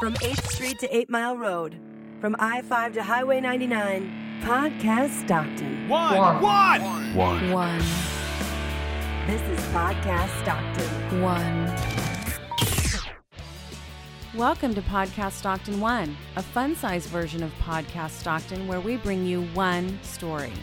[0.00, 1.78] From 8th Street to 8 Mile Road,
[2.22, 5.90] from I 5 to Highway 99, Podcast Stockton.
[5.90, 6.16] One.
[6.16, 6.42] One.
[6.42, 7.14] One.
[7.14, 7.50] One.
[7.50, 7.78] One.
[9.26, 11.20] This is Podcast Stockton.
[11.20, 11.66] One.
[14.34, 19.26] Welcome to Podcast Stockton One, a fun sized version of Podcast Stockton where we bring
[19.26, 20.54] you one story.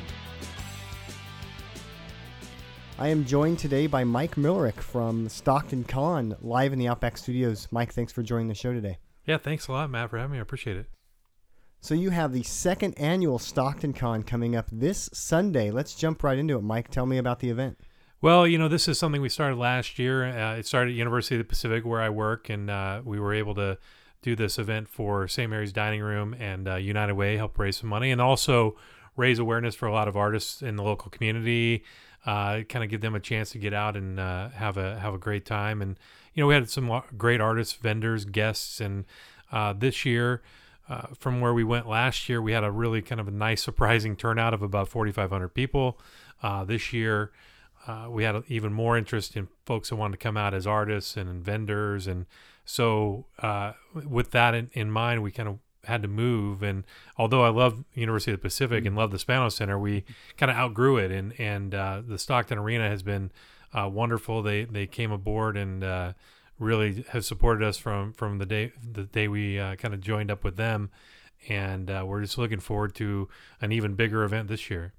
[2.98, 7.68] I am joined today by Mike Millerick from Stockton Con, live in the Outback Studios.
[7.70, 8.98] Mike, thanks for joining the show today.
[9.28, 10.38] Yeah, thanks a lot, Matt, for having me.
[10.40, 10.88] I appreciate it.
[11.82, 15.70] So you have the second annual Stockton Con coming up this Sunday.
[15.70, 16.64] Let's jump right into it.
[16.64, 17.78] Mike, tell me about the event.
[18.22, 20.26] Well, you know, this is something we started last year.
[20.26, 23.34] Uh, it started at University of the Pacific, where I work, and uh, we were
[23.34, 23.78] able to
[24.22, 25.50] do this event for St.
[25.50, 28.76] Mary's Dining Room and uh, United Way, help raise some money, and also
[29.16, 31.84] raise awareness for a lot of artists in the local community.
[32.28, 35.14] Uh, kind of give them a chance to get out and uh, have a have
[35.14, 35.82] a great time.
[35.82, 35.98] And
[36.34, 39.06] you know, we had some great artists, vendors, guests, and
[39.52, 40.42] uh, this year.
[40.90, 43.62] Uh, from where we went last year, we had a really kind of a nice,
[43.62, 46.00] surprising turnout of about 4,500 people.
[46.42, 47.32] Uh, this year,
[47.88, 51.18] uh, we had even more interest in folks who wanted to come out as artists
[51.18, 52.08] and vendors.
[52.08, 52.26] And
[52.64, 53.26] so,
[53.94, 56.64] with that in, in, mind, we kind of had to move.
[56.64, 56.84] And
[57.18, 60.04] although I love University of the Pacific and love the Spanos Center, we
[60.38, 61.12] kind of outgrew it.
[61.12, 63.32] And and uh, the Stockton Arena has been
[63.74, 64.42] uh, wonderful.
[64.42, 65.84] They they came aboard and
[66.60, 70.32] really have supported us from from the day the day we uh, kind of joined
[70.32, 70.90] up with them,
[71.48, 73.28] and uh, we're just looking forward to
[73.62, 74.94] an even bigger event this year.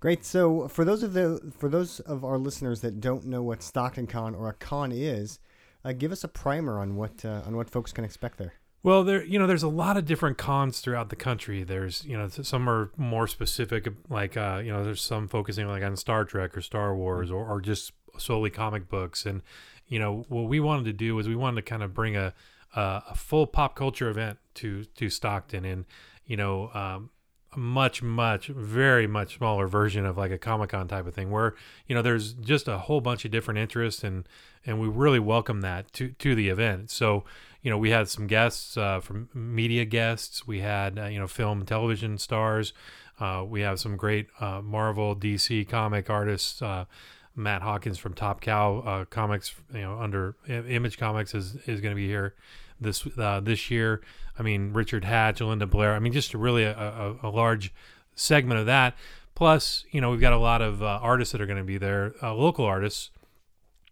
[0.00, 0.24] Great.
[0.24, 4.06] So for those of the for those of our listeners that don't know what Stockton
[4.06, 5.40] Con or a con is,
[5.84, 8.54] uh, give us a primer on what uh, on what folks can expect there.
[8.82, 11.64] Well, there you know there's a lot of different cons throughout the country.
[11.64, 15.82] There's you know some are more specific, like uh, you know there's some focusing like
[15.82, 19.42] on Star Trek or Star Wars or, or just solely comic books and
[19.86, 22.34] you know what we wanted to do was we wanted to kind of bring a
[22.76, 25.84] a, a full pop culture event to to Stockton and
[26.26, 27.10] you know um,
[27.56, 31.54] much much very much smaller version of like a Comic Con type of thing where
[31.86, 34.28] you know there's just a whole bunch of different interests and
[34.66, 36.90] and we really welcome that to to the event.
[36.90, 37.24] So
[37.62, 40.46] you know we had some guests uh, from media guests.
[40.46, 42.72] We had uh, you know film and television stars.
[43.18, 46.84] Uh, we have some great uh, Marvel DC comic artists uh,
[47.34, 51.92] Matt Hawkins from Top Cow uh, Comics, you know, under Image Comics is is going
[51.92, 52.34] to be here
[52.80, 54.00] this uh, this year.
[54.38, 55.94] I mean, Richard Hatch, Linda Blair.
[55.94, 57.72] I mean, just really a, a, a, large
[58.14, 58.94] segment of that.
[59.34, 61.78] Plus, you know, we've got a lot of uh, artists that are going to be
[61.78, 63.10] there, uh, local artists,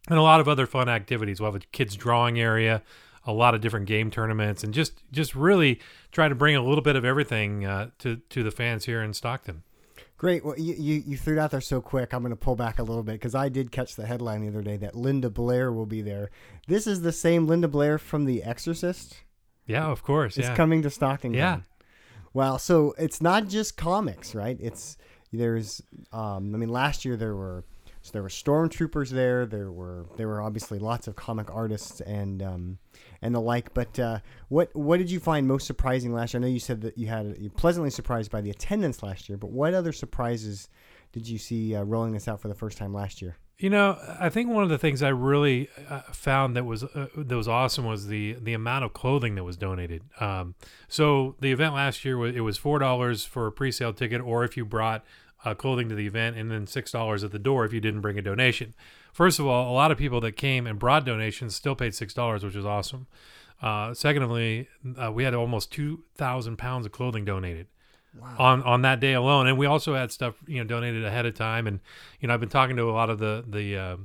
[0.08, 1.40] and a lot of other fun activities.
[1.40, 2.82] We'll have a kids drawing area,
[3.24, 5.80] a lot of different game tournaments, and just just really
[6.12, 9.14] try to bring a little bit of everything uh, to to the fans here in
[9.14, 9.62] Stockton.
[10.18, 10.44] Great.
[10.44, 12.14] Well, you, you, you threw it out there so quick.
[12.14, 14.48] I'm going to pull back a little bit because I did catch the headline the
[14.48, 16.30] other day that Linda Blair will be there.
[16.68, 19.18] This is the same Linda Blair from The Exorcist.
[19.66, 20.38] Yeah, of course.
[20.38, 20.56] It's yeah.
[20.56, 21.34] coming to Stockton.
[21.34, 21.60] Yeah.
[22.32, 24.56] Well, so it's not just comics, right?
[24.60, 24.96] It's
[25.32, 25.82] there's.
[26.12, 27.64] Um, I mean, last year there were
[28.06, 29.46] so there were stormtroopers there.
[29.46, 32.78] There were there were obviously lots of comic artists and um,
[33.20, 33.74] and the like.
[33.74, 36.40] But uh, what what did you find most surprising last year?
[36.40, 39.36] I know you said that you had you pleasantly surprised by the attendance last year,
[39.36, 40.68] but what other surprises
[41.10, 43.38] did you see uh, rolling this out for the first time last year?
[43.58, 47.08] You know, I think one of the things I really uh, found that was uh,
[47.16, 50.02] that was awesome was the the amount of clothing that was donated.
[50.20, 50.54] Um,
[50.86, 54.56] so the event last year it was four dollars for a pre-sale ticket, or if
[54.56, 55.04] you brought
[55.46, 58.00] uh, clothing to the event, and then six dollars at the door if you didn't
[58.00, 58.74] bring a donation.
[59.12, 62.12] First of all, a lot of people that came and brought donations still paid six
[62.12, 63.06] dollars, which is awesome.
[63.62, 64.68] Uh, secondly,
[65.00, 67.68] uh, we had almost two thousand pounds of clothing donated.
[68.20, 68.34] Wow.
[68.38, 71.34] On, on that day alone, and we also had stuff you know donated ahead of
[71.34, 71.80] time, and
[72.18, 73.96] you know I've been talking to a lot of the the uh,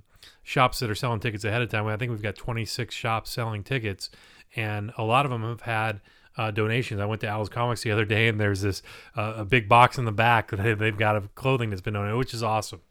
[0.44, 1.88] shops that are selling tickets ahead of time.
[1.88, 4.10] I think we've got 26 shops selling tickets,
[4.56, 6.02] and a lot of them have had
[6.38, 7.00] uh, donations.
[7.00, 8.82] I went to Al's Comics the other day, and there's this
[9.16, 12.18] uh, a big box in the back that they've got of clothing that's been donated,
[12.18, 12.82] which is awesome.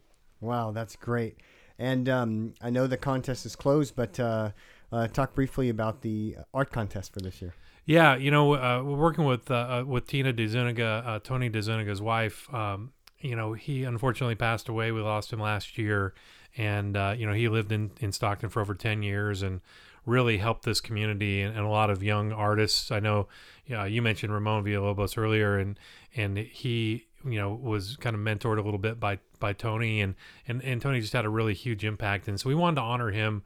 [0.40, 1.36] Wow, that's great.
[1.78, 4.50] And um, I know the contest is closed, but uh,
[4.92, 7.54] uh, talk briefly about the art contest for this year.
[7.86, 12.52] Yeah, you know, uh, we're working with uh, with Tina DeZuniga, uh, Tony DeZuniga's wife.
[12.54, 14.92] Um, you know, he unfortunately passed away.
[14.92, 16.14] We lost him last year,
[16.56, 19.60] and uh, you know, he lived in in Stockton for over ten years and
[20.06, 22.90] really helped this community and, and a lot of young artists.
[22.90, 23.28] I know,
[23.66, 25.78] you, you mentioned Ramon Villalobos earlier, and
[26.16, 30.14] and he you know was kind of mentored a little bit by by Tony and
[30.48, 33.10] and and Tony just had a really huge impact and so we wanted to honor
[33.10, 33.42] him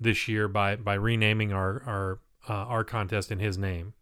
[0.00, 2.18] this year by by renaming our our
[2.48, 3.94] uh, our contest in his name.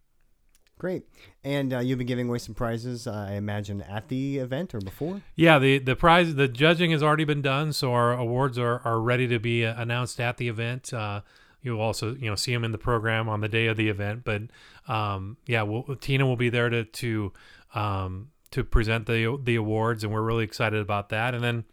[0.78, 1.05] Great,
[1.43, 4.81] and uh, you'll be giving away some prizes, uh, I imagine, at the event or
[4.81, 5.23] before.
[5.34, 9.00] Yeah, the the prize, the judging has already been done, so our awards are are
[9.00, 10.93] ready to be uh, announced at the event.
[10.93, 11.23] Uh,
[11.62, 14.23] you'll also you know see them in the program on the day of the event.
[14.23, 14.43] But
[14.87, 17.32] um, yeah, we'll, Tina will be there to to
[17.75, 21.34] um, to present the the awards, and we're really excited about that.
[21.34, 21.64] And then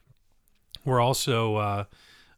[0.86, 1.84] we're also uh,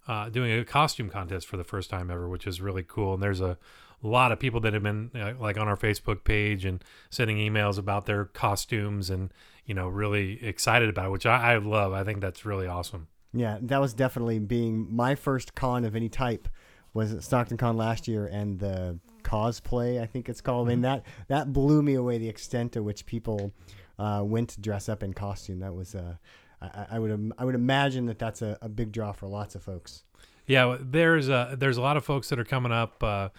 [0.08, 3.16] uh, doing a costume contest for the first time ever, which is really cool.
[3.16, 3.58] And there's a
[4.02, 7.78] lot of people that have been uh, like on our Facebook page and sending emails
[7.78, 9.32] about their costumes and
[9.66, 11.94] you know really excited about it, which I, I love.
[11.94, 13.08] I think that's really awesome.
[13.34, 16.48] Yeah, that was definitely being my first con of any type
[16.94, 20.68] was at Stockton Con last year, and the cosplay I think it's called.
[20.68, 23.52] I mean that that blew me away the extent to which people
[24.00, 25.60] uh, went to dress up in costume.
[25.60, 26.16] That was uh,
[26.62, 29.64] I, I would I would imagine that that's a, a big draw for lots of
[29.64, 30.04] folks.
[30.48, 33.30] Yeah, there's a there's a lot of folks that are coming up, uh,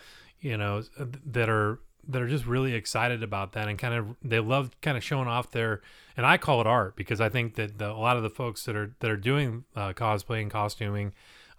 [0.41, 4.39] you know, that are that are just really excited about that and kind of they
[4.39, 5.83] love kind of showing off their
[6.17, 8.65] and I call it art because I think that the, a lot of the folks
[8.65, 11.13] that are that are doing uh, cosplay and costuming,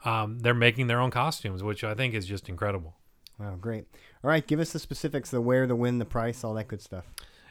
[0.06, 2.96] um, they're making their own costumes, which I think is just incredible.
[3.40, 3.86] Wow, great!
[4.24, 6.82] All right, give us the specifics: the where, the when, the price, all that good
[6.82, 7.06] stuff.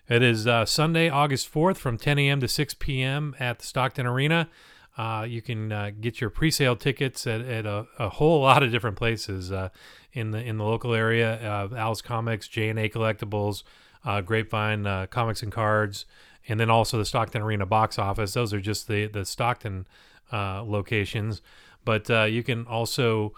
[0.08, 2.38] It is uh, Sunday, August 4th from 10 a.m.
[2.38, 3.35] to 6 p.m.
[3.41, 4.49] at the Stockton Arena.
[4.97, 8.70] Uh, you can uh, get your pre-sale tickets at, at a, a, whole lot of
[8.70, 9.69] different places uh,
[10.12, 11.35] in the in the local area.
[11.43, 13.64] Uh, Al's Comics, J and A Collectibles,
[14.05, 16.06] uh, Grapevine Comics and Cards,
[16.47, 18.32] and then also the Stockton Arena box office.
[18.32, 19.88] Those are just the the Stockton
[20.32, 21.43] locations.
[21.85, 23.35] But you can also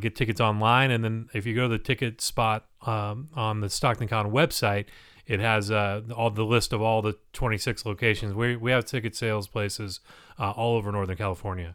[0.00, 3.68] get tickets online, and then if you go to the ticket spot um, on the
[3.68, 4.86] Stockton Con website,
[5.26, 8.34] it has uh, all the list of all the 26 locations.
[8.34, 10.00] We we have ticket sales places
[10.38, 11.74] uh, all over Northern California.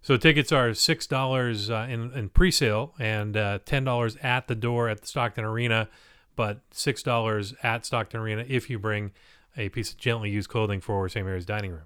[0.00, 4.54] So tickets are six dollars uh, in, in pre-sale and uh, ten dollars at the
[4.54, 5.88] door at the Stockton Arena,
[6.36, 9.12] but six dollars at Stockton Arena if you bring
[9.56, 11.26] a piece of gently used clothing for St.
[11.26, 11.82] Mary's Dining Room.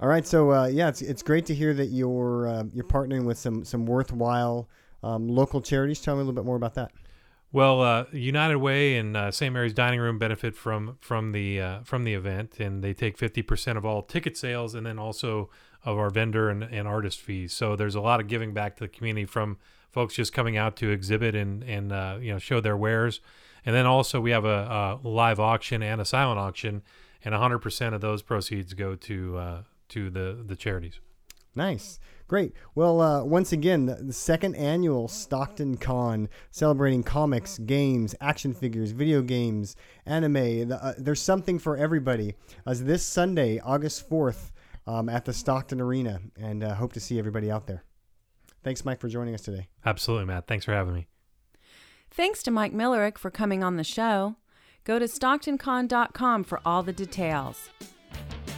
[0.00, 3.24] All right, so uh, yeah, it's it's great to hear that you're uh, you're partnering
[3.24, 4.68] with some some worthwhile
[5.06, 6.00] um, local charities.
[6.00, 6.90] Tell me a little bit more about that.
[7.52, 9.52] Well, uh, United Way and uh, St.
[9.52, 13.40] Mary's Dining Room benefit from from the uh, from the event, and they take fifty
[13.40, 15.48] percent of all ticket sales, and then also
[15.84, 17.52] of our vendor and, and artist fees.
[17.52, 19.58] So there's a lot of giving back to the community from
[19.90, 23.20] folks just coming out to exhibit and and uh, you know show their wares,
[23.64, 26.82] and then also we have a, a live auction and a silent auction,
[27.24, 31.00] and hundred percent of those proceeds go to uh, to the the charities.
[31.56, 31.98] Nice.
[32.28, 32.52] Great.
[32.74, 39.22] Well, uh, once again, the, second annual Stockton Con celebrating comics, games, action figures, video
[39.22, 40.68] games, anime.
[40.68, 42.34] The, uh, there's something for everybody.
[42.66, 44.50] As this Sunday, August 4th,
[44.86, 47.84] um, at the Stockton Arena, and uh, hope to see everybody out there.
[48.62, 49.68] Thanks, Mike, for joining us today.
[49.84, 50.46] Absolutely, Matt.
[50.46, 51.06] Thanks for having me.
[52.10, 54.36] Thanks to Mike Millerick for coming on the show.
[54.84, 57.70] Go to StocktonCon.com for all the details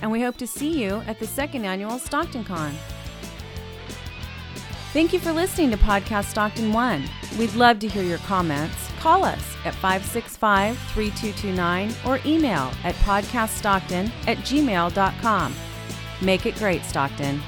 [0.02, 2.72] and we hope to see you at the second annual Stockton Con.
[4.92, 7.04] Thank you for listening to Podcast Stockton 1.
[7.38, 8.90] We'd love to hear your comments.
[9.00, 15.54] Call us at 565 3229 or email at podcaststockton at gmail.com.
[16.22, 17.40] Make it great, Stockton.